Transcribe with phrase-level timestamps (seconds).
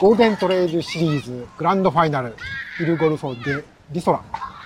[0.00, 2.34] ゴールデントレイルシリーズグランドファイナル、
[2.80, 3.62] イルゴルフォで
[3.92, 4.22] リソラ、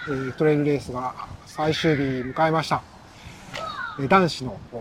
[0.06, 1.12] えートレイルレースが
[1.44, 2.82] 最終日迎えました。
[3.98, 4.76] えー男子のフ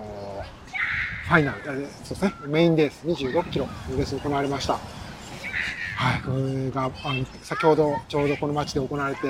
[1.27, 4.73] ァイナル、えーそうですね、メインレース26キロのレースが行われました。
[4.73, 9.21] はい、これが、あの、先ほどちょうどこの街で行われて、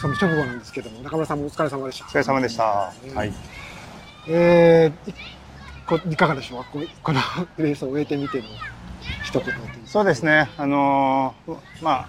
[0.00, 2.06] その直後なんですけども、中村さんもお疲れ様でした。
[2.06, 2.64] お疲れ様でした。
[2.64, 3.32] はい。
[4.26, 5.14] えー、い
[5.86, 7.20] こいかがでしょうここの
[7.58, 8.44] レースを終えてみての
[9.28, 10.48] 一言そうですね。
[10.56, 12.08] あのーまあ、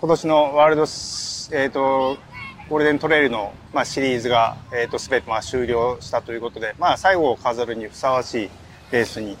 [0.00, 2.16] 今年のワールドス、えっ、と、
[2.68, 8.50] ゴールデントレイルの、まあ、シリーズが、えっ、と、すべて、まあ、終了したということで、まあ、最後を飾るにふさわしい
[8.92, 9.32] レースに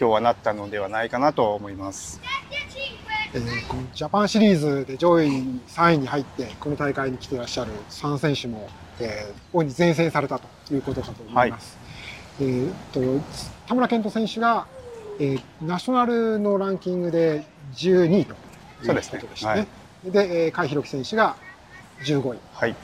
[0.00, 2.18] 今日はなったのではないかなと思います。
[3.34, 5.26] えーこのジャパンシリーズで上位
[5.68, 8.68] 3位に入ってこの大会に来ていらっしゃる3選手も、
[9.00, 11.78] えー、大いに前線されたということかと思います。
[12.40, 13.00] えーっと
[13.66, 14.66] 田村健人選手が、
[15.22, 17.44] えーナショナルのランキングで
[17.76, 19.02] 12位ということで
[19.36, 19.68] したね。
[20.04, 21.36] で、えー、甲斐弘樹選手が
[22.04, 22.74] 15位、はい。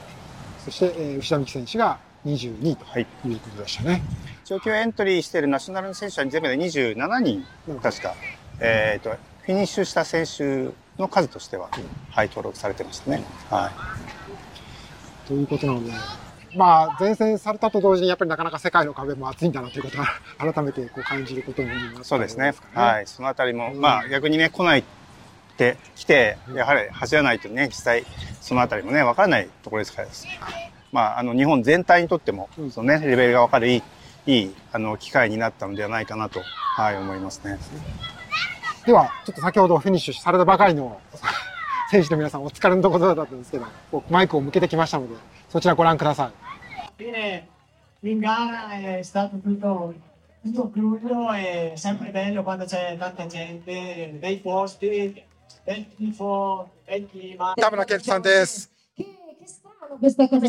[0.63, 3.07] そして、えー牛田美希選手が22位とはい。
[3.25, 4.01] いうことでしたね。
[4.45, 7.45] 長距離エントリーしているナショナルの選手は全部で27人、
[7.83, 8.15] 確か、
[8.61, 11.69] えっ、と、フィニッシュした選手の数としては、
[12.11, 13.21] はい、登録されてましたね。
[13.49, 13.69] は
[15.25, 15.27] い。
[15.27, 15.91] ということなので、
[16.55, 22.53] まあ、前線されたと同時に、やっぱりなかなか世界の壁も厚いんだなということは、改めてこう感じることになったそうですね。
[22.73, 23.07] はい。
[23.07, 24.83] そのあたりも、うんまあ逆にね、来ないっ
[25.57, 28.05] て、来て、やはり走らないとね、実際、
[28.41, 30.27] そのあたりもね、わからないところですからです。
[30.91, 33.83] まあ、あの、日本全体にとっても、うんそのね、レベルがわかるいい、
[34.25, 36.41] いい、あの、機会になったのではないかなと、
[36.75, 37.59] はい、思いますね。
[38.85, 40.99] では、ちょっと先ほどフィニッシュされたばかりの
[41.91, 43.65] 選手の皆さん、お疲れのところだったんですけど、
[44.09, 45.15] マイクを向けてきましたので、
[45.49, 46.31] そちらご覧くださ
[46.99, 47.03] い。
[47.03, 47.43] Fine,
[48.03, 49.93] in gara è stato tutto,
[50.43, 55.23] tutto fluido e sempre bello quando c'è tanta gente, bei posti,
[55.65, 57.55] bel tifo, bel clima.
[57.55, 58.71] 田村健人さんです。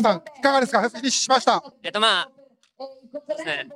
[0.01, 1.63] さん、いかがですかフィニッシュしました。
[1.83, 2.29] えっとまあ、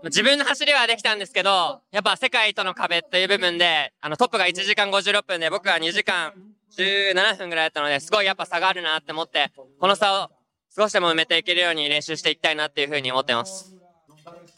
[0.04, 6.34] 自分の走りはできたんですけど、やっぱ世界との壁という部分で、あのトップが1時間56分で僕は2時間
[6.78, 10.30] 17分ぐらいだったので、すごいやっぱ差があるなって思って、この差を
[10.78, 13.74] 少しでも埋めていけるように練習していきたいなっていうふうに思ってます。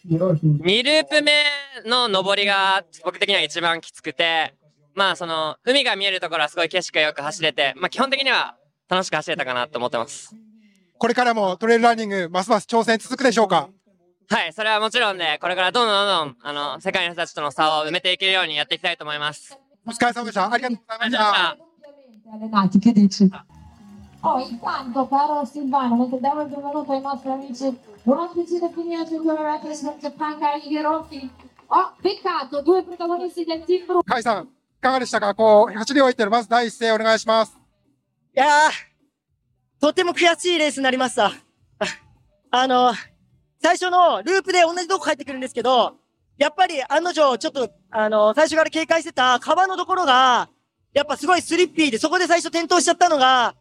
[0.09, 1.43] 2ループ目
[1.85, 4.55] の上りが僕的には一番きつくて、
[4.95, 8.55] まあその、海が見えるところはすごい景色がよく走れて、まあ基本的には
[8.89, 10.33] 楽しく走れたかなと思ってます。
[10.97, 13.69] これからもトレイルランニング、ますます挑戦続くでしょうか？
[14.29, 19.55] はい、それはもちろんで、これからどんどんどんどん、あの、世界の人たちとの差を埋めていけるようにやっていきたいと思います。
[19.85, 20.51] お疲れ様でした。
[20.51, 21.17] ありがとうございま
[23.11, 23.45] した
[24.17, 24.21] し。
[24.21, 24.27] た。
[24.27, 24.27] Allenati, che dici?
[24.27, 29.19] Oh, intanto, caro Silvano, mentre diamo il benvenuto ai nostri amici, buon piacere finire il
[29.19, 31.29] World Records from Japan, cari Hiroki.
[31.67, 34.47] Oh, peccato, due protagonisti del team 甲斐さん、い
[34.79, 37.57] かがでしたかこう、走り終えてる、まず第一声お願いします。
[38.35, 38.71] いやー、
[39.81, 41.31] とても悔しいレースになりました。
[42.49, 42.93] あの、
[43.61, 45.97] 最初のループで同じとこ帰ってくるんですけど、
[46.37, 50.49] やっぱり案の定、ちょっと、あの、最初から警戒してた川のところが、
[50.93, 53.55] やっぱすごいスリッピーで、そこで最初転倒しちゃったのが、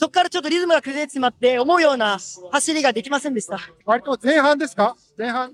[0.00, 2.18] そこからちょっとリズムが崩れてしまって、思うような
[2.52, 3.58] 走りができませんでした。
[3.84, 4.96] 割と前半ですか？
[5.18, 5.52] 前半？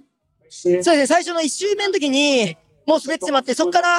[0.48, 2.56] そうですね、最初の一周目の時に、
[2.86, 3.98] もう滑ってしまって、そこから、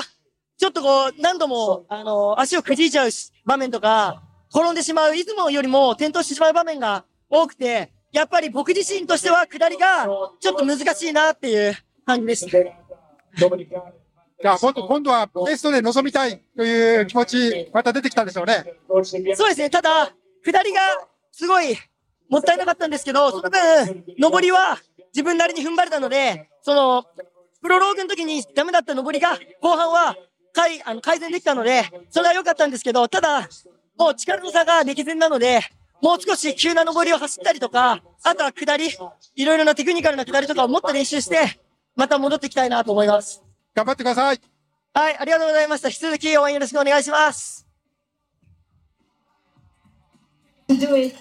[0.58, 10.06] ちょっとこう、何度も、あの、足をくじいちゃうし場面とか、転んでしまう、いつもよりも転倒してしまう場面が多くて、やっぱり僕自身としては下りが、
[10.40, 11.76] ちょっと難しいなっていう
[12.06, 12.58] 感じでした。
[12.58, 18.64] じゃあ、今度、今度はベストで臨みたいという気持ち、また出てきたんでしょうね。
[19.36, 20.14] そうですね、ただ、
[20.52, 20.80] 下りが
[21.32, 21.78] すごい
[22.30, 24.78] もったいなかったんですけど、その分、上りは
[25.14, 27.06] 自分なりに踏ん張れたので、その、
[27.62, 30.16] プロローグの時にダメだった上りが、後半は
[30.54, 33.50] 改あの改善できたので、それは良かったんですけど、ただ、
[33.98, 35.62] もう力の差が歴然なので、
[36.02, 38.90] もう少し急な上りを走ったりとか、あとは下り、
[39.36, 41.60] いろいろなテクニカルな下りとかをもっと練習して、
[41.96, 43.44] また戻っていきたいなと思います。
[43.76, 44.40] 頑張ってください。
[44.94, 45.90] はい、ありがとうございました。
[45.90, 47.67] 引き続き応援よろしくお願いします。
[50.68, 51.16] To do it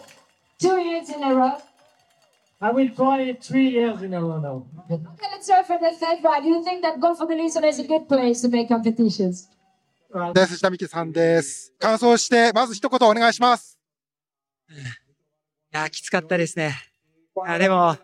[0.58, 1.52] two years in a row.
[2.60, 4.66] I will try it three years in a row now.
[4.90, 6.42] Okay, let's start from the third one.
[6.42, 9.48] Do you think that Golf for the Listener is a good place to make competitions?
[10.32, 10.56] です。
[10.56, 11.74] 下美希さんです。
[11.78, 13.78] 感想して、まず一言お願いします。
[14.70, 14.74] い
[15.72, 16.74] や、きつかったですね。
[17.46, 17.96] いや、でも、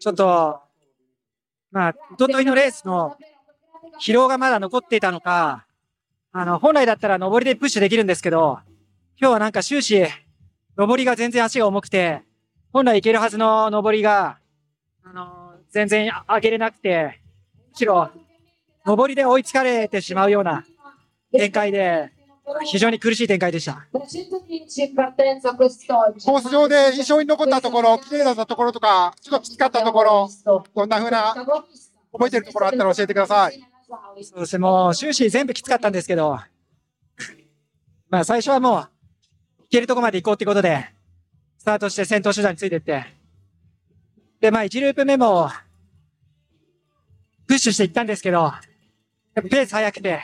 [0.00, 0.60] ちょっと、
[1.70, 3.16] まあ、一昨日のレースの
[4.00, 5.66] 疲労がまだ残っていたのか、
[6.32, 8.60] あの、本来だったら上りでプッシュできるんですけど、
[9.20, 10.06] 今日はなんか終始、
[10.78, 12.22] 上りが全然足が重くて、
[12.72, 14.38] 本来行けるはずの上りが、
[15.04, 17.20] あの、全然上げれなくて、
[17.72, 18.10] むしろ、
[18.86, 20.64] 上りで追いつかれてしまうような
[21.32, 22.12] 展開で、
[22.64, 23.88] 非常に苦しい展開でした。
[23.92, 26.24] 310 in partenza quest'oggi.
[26.24, 31.34] コース上で印象に残ったところ、綺麗だったところとか、ちょっときつかったところ、どんな風な
[32.12, 33.60] 覚えてるところあったら教えてください。
[34.22, 36.38] そうですね、もう終始全部きつかったんですけど、
[38.08, 38.88] まあ最初はもう、行
[39.68, 40.88] 行けるとこまで行こうってことで、
[41.58, 43.04] スタートして先頭集団についてって、
[44.40, 45.50] で、まあ1ループ目も、
[47.46, 48.50] プッシュしていったんですけど、
[49.34, 50.20] ペース速くて、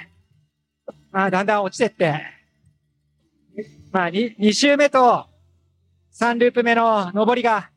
[1.11, 2.23] まあだんだん落ちてって、
[3.93, 5.27] まあ 2, 2周目と
[6.19, 7.71] 3ループ目の上りが、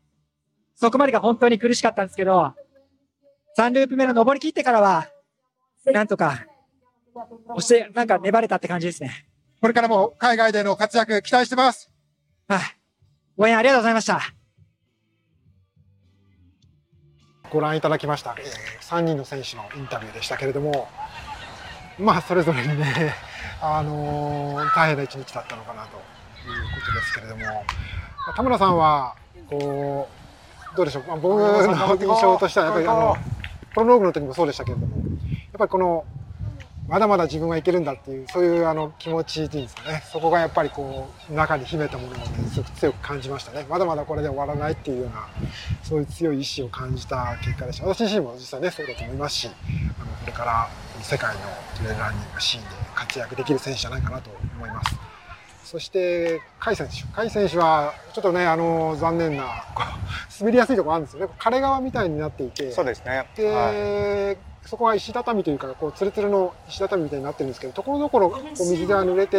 [0.75, 2.53] そこまでが本当に苦しかったんですけど、
[3.57, 5.09] 3ループ目の上り切ってからは、
[5.85, 6.45] なんとか、
[7.49, 9.26] 押して、なんか粘れたって感じですね。
[9.62, 11.89] これからも海外での活躍期待してます。
[12.48, 12.59] はい。
[13.38, 14.21] 応援ありがとうございました。
[17.50, 20.88] ご覧いただきました、えー3人の選手のインタビューでしたけれども、
[22.00, 23.13] まあ、それぞれにね、
[23.62, 26.01] あのー大変な一日だったのかなという
[26.74, 27.51] ことですけれども、ま
[28.30, 29.15] あ田村さんは、
[29.50, 30.07] こ
[30.74, 33.18] う、どうでしょう、まあ、僕の印象としては、やっぱりあの、
[33.74, 35.06] プロローグの時もそうでしたけれども、やっ
[35.57, 36.06] ぱりこの、
[36.87, 43.65] まだまだ自分はいけるんだっていう、そういうあの気持ちっていうんですかね、そこがやっぱりこう、中に秘めたものをね、すごく強く感じましたね。
[43.69, 45.27] まだまだこれで終わらないっていうような、
[45.83, 47.87] そういう強い意志を感じた結果でした。
[47.87, 49.49] 私自身も実際ね、そうだと思いますし、
[49.99, 50.69] あの、これから
[51.01, 51.41] 世界の
[51.77, 54.95] トレイルランニングシーンで活躍できる選手じゃないかなと思います。
[55.65, 57.01] そして、甲斐選手。
[57.13, 59.65] 甲斐選手は、ちょっとね、あの、残念な、
[60.39, 61.33] 滑りやすいところあるんですよね。
[61.37, 63.27] 枯れ川みたいになっていて、そうですね。
[63.35, 69.37] で、はいそこは石畳というか、こう、ツルツルの石畳みたいになってるんですけど、ところどころ、こう、水が濡れて、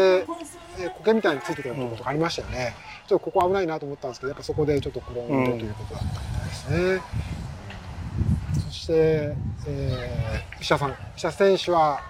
[0.78, 2.74] えー苔みたいについてくることがありましたよね。
[3.08, 7.02] ちょっとここ危ないなと思ったんですけど、やっぱそこでちょっと転んでということだったみたいですね。
[8.64, 9.34] そして、
[9.66, 10.94] えー、石田さん。
[11.16, 12.00] 石田選手は、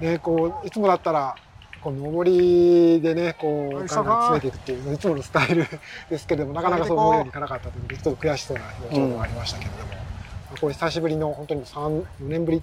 [0.00, 1.36] ね、こう、いつもだったら、
[1.82, 5.66] こう上りでね、こう、ガンガン詰めていくっていう、いつものスタイル
[6.08, 10.05] ですけれども、なかなかそう思うようにいかなかったということで、ちょっと悔しそうな表情がありましたけれども、まあ
[10.60, 12.62] これ久しぶりの本当に3、4年ぶり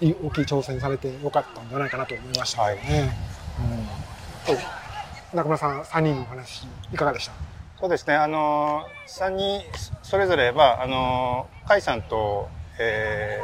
[0.00, 3.16] でいい大きい挑戦されてよかったんじゃないかなと思いましたけどね。
[4.50, 4.58] うん
[5.36, 7.32] 中村さん、3人のお話、いかがでした？
[7.80, 8.14] そうですね。
[8.14, 9.60] あのー、3人
[10.02, 12.48] それぞれは、あのー、甲斐さんと、
[12.78, 13.42] え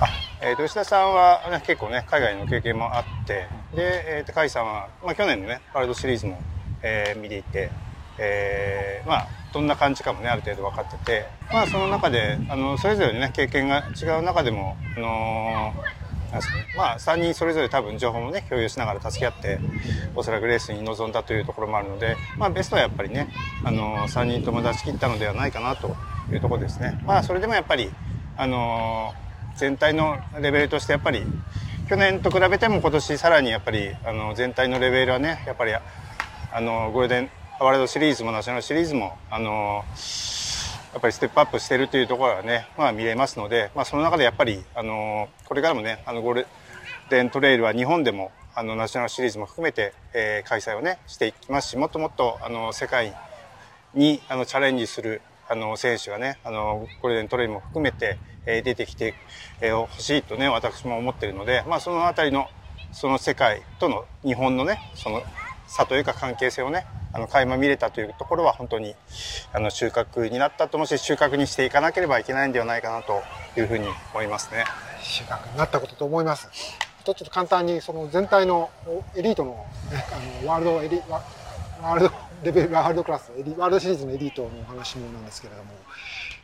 [0.00, 0.08] ー、あ、
[0.42, 6.38] えーと、吉田さんは、ね、結構ね、海外の経験もあって、で、えーと、甲斐さんは、まあ、去年のね、ワールドシリーズも、
[6.82, 7.70] えー見ていて、
[8.18, 15.72] えーまあ、どんな感じかもね、ある程度分かってて、まあ、その中で、あの、それぞれね、経験が違う中でも、あの
[16.30, 19.58] なんですかね、まあ、3人それぞれ多分情報もね、共有しながら助け合って、
[20.14, 23.28] おそらくレースに臨んだというところもあるので、まあ、ベストはやっぱりね、
[23.64, 25.96] あの、3人とも出し切ったのではないかなと
[26.30, 27.00] いうところですね。
[27.06, 27.90] まあ、それでもやっぱり、
[28.36, 29.14] あの
[29.56, 31.22] 全体のレベルとしてやっぱり、
[31.88, 39.82] 去年と比べても今年さらにやっぱり、あの、全体のレベルはね、やっぱり、あの、ゴールデンワールドシリーズもナショナルシリーズも、あの、
[40.92, 46.46] やっぱりステップアップしてるというところがね、まあ見れますので、まあその中でやっぱり、あの、これからもね、あの、ゴール
[47.08, 53.14] デントレイルは日本でも、あの、ナショナルシリーズも含めて、えー開催をね、していきますし、もっともっと、あの、世界
[53.94, 59.14] に、あの、チャレンジする、あの、選手がね、あの、ゴールデントレイルも含めて、えー出てきて、
[59.62, 62.48] えー欲しいとね、私も思ってるので、まあそのあたりの、
[62.92, 65.22] その世界との日本のね、その
[65.66, 66.86] 差というか関係性をね、
[67.16, 68.94] あの、垣間見れたというところは本当に、
[69.54, 73.22] あの、収穫になったと思うし、収穫にしていかなければいけないんではないかなと
[73.58, 74.64] いうふうに思いますね。
[75.00, 76.50] 収穫になったことと思います。
[77.04, 78.68] ちょっと簡単にその全体の
[79.14, 79.52] エリートの,、
[79.92, 80.04] ね、
[80.42, 81.22] あのワールドエリワ
[81.80, 85.70] ワールドレベルワールドクラスエリワールドシリーズのエリートのお話もなんですけれども、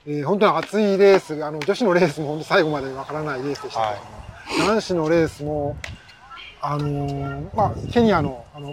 [0.07, 3.93] えー本当に熱いレースあの女子のレースも本当最後までわからないレースでした
[4.49, 5.77] けども、男子のレースも
[6.61, 8.73] あのーまあケニアのあの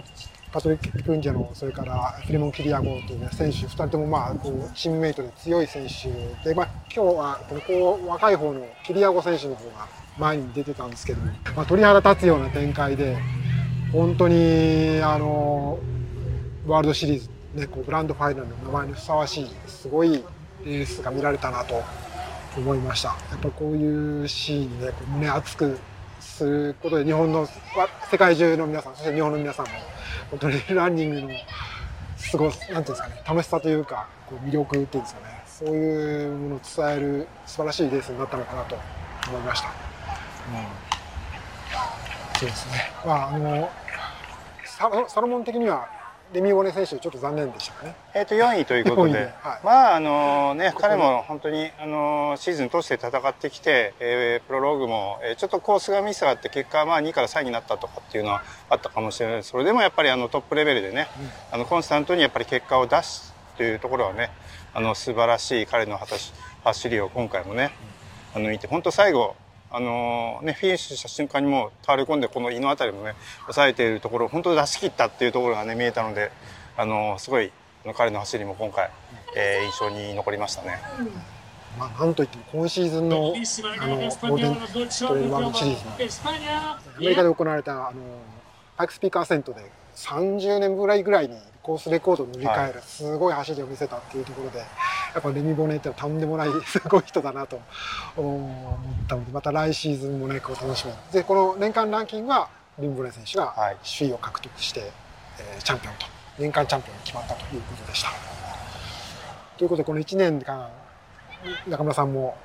[0.52, 9.88] パトリック・プンジェのそれからフィレモン・キリアゴという、ね、選手2人とも、まあ、こうチームメイトで強い選手で、まあ、今日はこのこう若い方のキリアゴ選手の方が
[10.18, 13.16] 前に出てたんですけども、まあ、鳥肌立つような展開で
[13.92, 15.78] 本当にあの
[16.66, 20.22] ワールドシリーズ、ね、こうグランドファイナルの名前にふさわしいすごい
[20.64, 21.82] レースが見られたなと
[22.56, 23.08] 思いました。
[23.30, 25.78] やっぱこういうシーンで、こう胸熱く
[26.20, 27.48] することで日本のわ
[28.10, 29.66] 世界中の皆さんそして日本の皆さん
[30.30, 31.28] もトレイルランニングの
[32.16, 38.76] すごなんていうんですかね楽しさというかこう魅力っていうんですかねそういうものを伝える素晴らしいレースになったのかなと
[39.28, 39.68] 思いました。
[39.68, 39.74] うん、
[42.38, 42.90] そうですね。
[43.04, 43.70] まああの
[44.64, 45.99] サロサロモン的には
[46.32, 47.96] レミオネ選手ちょっと残念でしたかね。
[48.14, 49.60] えっ、と4位ということで、はい。
[49.64, 59.36] まああのね彼も本当にあのシーズン通して戦ってきて、えープロローグも、えーちょっとコースがミスがあって結果はまあ2から3位になったとかっていうのはあったかもしれない。
[59.36, 61.08] ですそれでもやっぱりあのトップレベルでね、
[61.50, 64.30] あのコンスタントにやっぱり結果を出すというところはね
[64.72, 66.32] あの素晴らしい彼の果たし
[66.62, 67.72] 走りを今回もね、
[68.34, 69.34] あの見て本当最後
[69.72, 76.32] あのね、フィニッシュした瞬間にもう倒れ込んでこの胃のあたりもね抑えているところを本当に出し切ったっていうところがね見えたので
[76.76, 77.52] あのすごい
[77.96, 78.90] 彼の走りも今回、
[79.36, 80.80] えー印象に残りましたね。
[81.78, 84.56] まあ、なんといっても今シーズンのあのゴールデン
[85.08, 88.00] トレイルワールドシリーズのアメリカで行われたあの
[88.76, 94.64] パイクスピーカーセントで30年ぐらいぐらいにコースレコードを塗り替えるすごい走りを見せたっていうところでや
[95.18, 97.60] っぱレミ・ボネってのはとんでもない すごい人だなと
[98.16, 102.48] 思ったのでまた来シーズンもねこう楽しみでこの年間ランキングは
[102.78, 103.76] リン・ボネ選手がはい。
[103.98, 104.90] 首位を獲得して、
[105.38, 106.06] えーチャンピオンと
[106.38, 108.10] 年間チャンピオンに決まったということでした。
[109.58, 110.68] ということでこの1年間
[111.68, 112.36] 中村さんも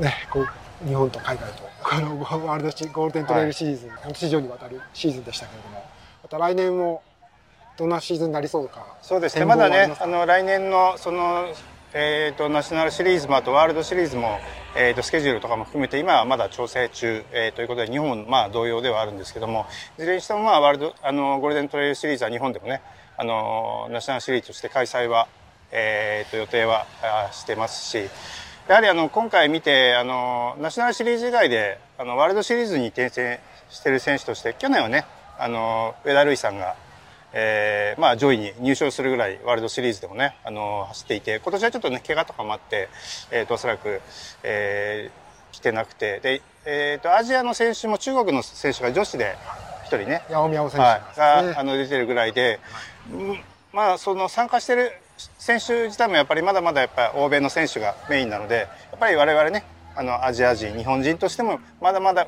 [0.00, 5.84] ねこう日本と海外とこのワールドシゴールデントレイルシリーズ、半年以上にわたるシーズンでしたけれども
[6.22, 7.02] また来年も
[7.76, 8.86] どんなシーズンになりそうか。
[9.02, 9.40] そうですね。
[9.40, 11.52] 展まだねあの来年のその、
[11.92, 14.38] えー、とナショナルシリーズもあとワールドシリーズも、
[14.76, 19.66] えー、とスケジュールとかも含めて今はまだ調整中、えーということで日本もまあ同様ではあるんですけども
[19.98, 22.80] いずれにしてもまあワールドあのゴールデントレイルシリーズは日本でもね
[23.16, 25.28] あのナショナルシリーズとして開催は、
[25.70, 28.08] えー、と予定はあしてますし
[28.68, 33.38] やはりあの今回見てあのナショナルシリーズ以外であのワールドシリーズに転戦
[33.68, 35.04] している選手として去年はね
[35.38, 36.76] あの上田瑠衣さんが
[37.36, 42.88] えーまあ上位に入賞するぐらいワールドシリーズでもね、あの走っていて、今年はちょっとね、怪我とかもあって、
[43.30, 44.00] えっ、と、おそらく、
[44.42, 45.24] えー
[45.54, 49.36] 来てなくて、で、えっ、と、アジアの選手も中国の選手が女子で
[49.84, 52.58] 一人ね、八尾選手はい、があの、出てるぐらいで、
[53.12, 53.40] うん
[53.72, 54.90] まあ、その参加してる
[55.38, 59.64] 選手自体もやっぱりまだまだやっぱり欧米の選手がメインなので、やっぱり我々ね、
[59.94, 62.26] あの、アジア人、日本人としても、まだまだ、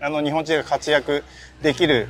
[0.00, 1.24] あの、日本人が活躍
[1.62, 2.08] できる、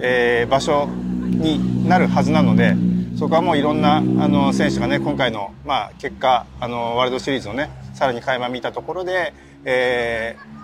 [0.00, 0.88] えー場所
[1.26, 2.74] になるはずなので、
[3.18, 9.32] そこはもういろんなあの選手がね、今回の、まあ、結果、あの、ワールドシリーズのね、さらに垣間見たところで、
[9.64, 10.56] えー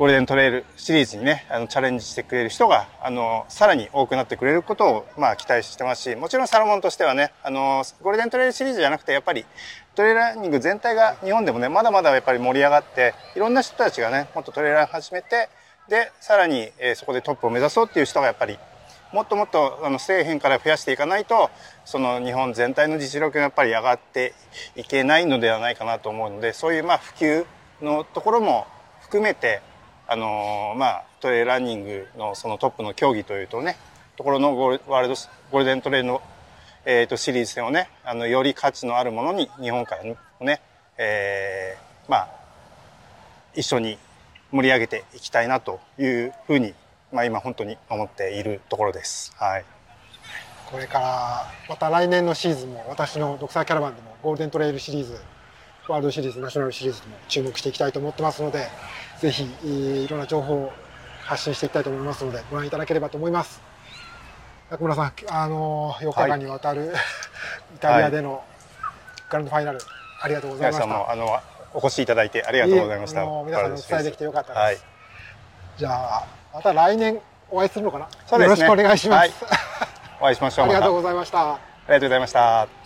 [0.00, 9.44] ゴールデントレイルシリーズにね、あの、チャレンジしてくれる人が、あの、さらに多くなってくれることを、まあ、期待してますし、もちろんサロモンとしてはね、あの、ゴールデントレイルシリーズじゃなくて、やっぱり、
[9.94, 15.50] トレーラーニング全体が日本でもね、まだまだやっぱり盛り上がって、いろんな人たちがね、もっとトレーラー始めて、
[15.90, 18.58] で、さらに、えーそこでトップを目指そうっていう人がやっぱり、
[19.12, 21.50] もっともっとあの底辺から増やしていかないと
[21.84, 24.34] その日本全体の実力がやっぱり上がって
[24.76, 27.46] いけないのではないかなと思うのでそういうまあ普及
[27.82, 28.66] のところも
[29.00, 29.62] 含めて
[30.06, 33.76] あのまあトレイルランニングのそのトップの競技というとね
[34.16, 35.14] ところのゴールワールド
[35.50, 36.22] ゴールデントレイルの、
[36.84, 40.60] えー、とシリーズ戦をねあのより価値のあるものに日本からね、
[40.98, 42.28] えーまあ
[43.54, 43.98] 一緒に
[44.50, 46.74] 盛り上げていきたいなというふうに、
[47.12, 49.32] まあ、今本当に思っているところです。
[49.36, 49.64] はい。
[50.70, 55.20] これからまた来年のシーズンも私のドクターキャラバンでもゴールデントレイルシリーズ
[55.88, 58.68] ワールドシリーズナショナルシリーズでも注目していきたいと思ってますので
[59.18, 60.72] ぜひえーいろんな情報を
[61.24, 63.60] 発信していきたいと思いますのでご覧いただければと思います
[64.70, 66.92] 中村さんあの4日間にわたる、
[67.74, 68.44] イタリアでの
[69.28, 69.80] グランドファイナル
[70.22, 71.40] ありがとうござい皆さんましたもあの
[71.74, 73.24] お越しいただいてありがとうございました。
[73.44, 74.76] 皆さんにお伝えできてよかったです、はい。
[75.76, 78.08] じゃあまた来年お会いするのかな？
[78.38, 78.44] ね。
[78.44, 79.30] よろしくお願いします、はい。
[80.20, 80.64] お会いしましょう。
[80.66, 81.52] ありがとうまございましたた。
[81.52, 82.79] ありがとうございました。